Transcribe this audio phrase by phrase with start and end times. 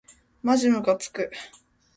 [0.41, 1.29] まじむかつく